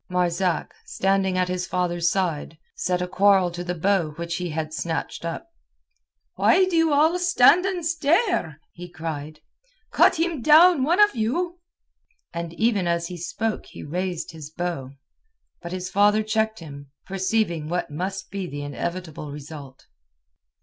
[0.09, 4.73] Marzak, standing at his father's side, set a quarrel to the bow which he had
[4.73, 5.45] snatched up.
[6.33, 9.41] "Why do you all stand and stare?" he cried.
[9.91, 11.59] "Cut him down, one of you!"
[12.33, 14.93] And even as he spoke he raised his bow.
[15.61, 19.85] But his father checked him, perceiving what must be the inevitable result.